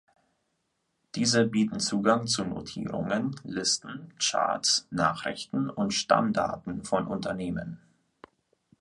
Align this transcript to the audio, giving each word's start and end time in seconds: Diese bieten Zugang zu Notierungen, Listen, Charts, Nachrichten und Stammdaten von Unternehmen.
Diese 1.13 1.45
bieten 1.45 1.79
Zugang 1.79 2.25
zu 2.25 2.43
Notierungen, 2.43 3.39
Listen, 3.43 4.11
Charts, 4.19 4.87
Nachrichten 4.89 5.69
und 5.69 5.93
Stammdaten 5.93 6.83
von 6.83 7.05
Unternehmen. 7.05 7.79